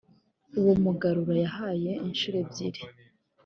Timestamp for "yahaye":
1.43-1.91